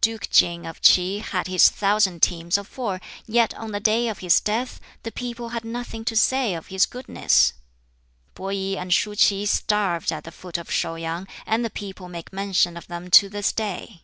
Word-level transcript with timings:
"Duke 0.00 0.28
King 0.30 0.66
of 0.66 0.80
Ts'i 0.82 1.20
had 1.20 1.46
his 1.46 1.68
thousand 1.70 2.20
teams 2.20 2.58
of 2.58 2.66
four, 2.66 3.00
yet 3.28 3.54
on 3.54 3.70
the 3.70 3.78
day 3.78 4.08
of 4.08 4.18
his 4.18 4.40
death 4.40 4.80
the 5.04 5.12
people 5.12 5.50
had 5.50 5.64
nothing 5.64 6.04
to 6.06 6.16
say 6.16 6.54
of 6.54 6.66
his 6.66 6.84
goodness. 6.84 7.52
Peh 8.34 8.42
I 8.46 8.76
and 8.80 8.92
Shuh 8.92 9.14
Ts'i 9.14 9.46
starved 9.46 10.10
at 10.10 10.24
the 10.24 10.32
foot 10.32 10.58
of 10.58 10.68
Shau 10.68 10.96
yang, 10.96 11.28
and 11.46 11.64
the 11.64 11.70
people 11.70 12.08
make 12.08 12.32
mention 12.32 12.76
of 12.76 12.88
them 12.88 13.08
to 13.12 13.28
this 13.28 13.52
day. 13.52 14.02